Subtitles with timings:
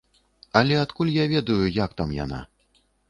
[0.61, 2.41] Але адкуль я ведаю, як там яна?